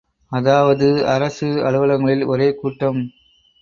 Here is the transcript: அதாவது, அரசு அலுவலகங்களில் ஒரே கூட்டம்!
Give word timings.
அதாவது, 0.31 1.05
அரசு 1.05 1.47
அலுவலகங்களில் 1.63 2.25
ஒரே 2.25 2.55
கூட்டம்! 2.55 3.01